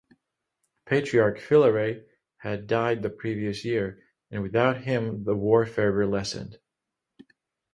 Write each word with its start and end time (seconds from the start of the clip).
Patriarch 0.87 1.37
Filaret 1.39 2.07
had 2.37 2.65
died 2.65 3.03
the 3.03 3.09
previous 3.11 3.63
year, 3.63 4.01
and 4.31 4.41
without 4.41 4.77
him 4.81 5.23
the 5.25 5.35
war 5.35 5.63
fervour 5.67 6.07
lessened. 6.07 6.57